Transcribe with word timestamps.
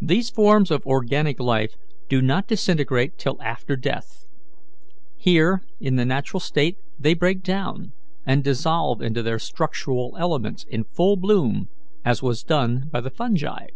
"These 0.00 0.30
forms 0.30 0.70
of 0.70 0.86
organic 0.86 1.38
life 1.38 1.76
do 2.08 2.22
not 2.22 2.46
disintegrate 2.48 3.18
till 3.18 3.36
after 3.42 3.76
death; 3.76 4.24
here 5.18 5.60
in 5.78 5.96
the 5.96 6.06
natural 6.06 6.40
state 6.40 6.78
they 6.98 7.12
break 7.12 7.42
down 7.42 7.92
and 8.24 8.42
dissolve 8.42 9.02
into 9.02 9.22
their 9.22 9.38
structural 9.38 10.16
elements 10.18 10.64
in 10.64 10.84
full 10.84 11.18
bloom, 11.18 11.68
as 12.02 12.22
was 12.22 12.42
done 12.44 12.88
by 12.90 13.02
the 13.02 13.10
fungi. 13.10 13.66